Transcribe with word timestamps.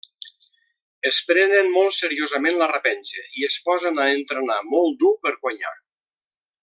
Es 1.09 1.19
prenen 1.27 1.69
molt 1.73 1.95
seriosament 1.97 2.57
la 2.61 2.69
revenja 2.71 3.27
i 3.41 3.45
es 3.49 3.59
posen 3.69 4.03
a 4.07 4.09
entrenar 4.15 4.59
molt 4.73 4.97
dur 5.05 5.13
per 5.27 5.35
guanyar. 5.45 5.77